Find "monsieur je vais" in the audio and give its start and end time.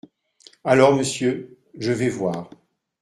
0.95-2.09